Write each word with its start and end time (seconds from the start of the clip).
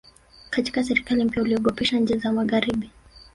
katika 0.49 0.83
serikali 0.83 1.23
mpya 1.23 1.43
uliogopesha 1.43 1.99
nchi 1.99 2.17
za 2.17 2.31
magharibi 2.33 2.91